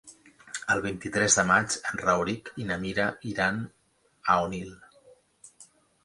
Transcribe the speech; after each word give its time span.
El 0.75 0.79
vint-i-tres 0.83 1.35
de 1.39 1.43
maig 1.49 1.75
en 1.89 1.99
Rauric 2.03 2.49
i 2.63 2.65
na 2.69 2.77
Mira 2.85 3.05
iran 3.33 3.59
a 4.33 4.39
Onil. 4.47 4.73